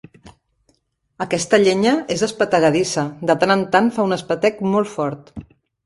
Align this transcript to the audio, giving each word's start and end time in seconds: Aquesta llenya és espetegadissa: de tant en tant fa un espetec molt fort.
Aquesta 1.25 1.59
llenya 1.65 1.93
és 2.17 2.25
espetegadissa: 2.29 3.07
de 3.31 3.39
tant 3.45 3.57
en 3.61 3.65
tant 3.77 3.95
fa 3.99 4.11
un 4.11 4.21
espetec 4.21 4.69
molt 4.75 4.95
fort. 5.01 5.37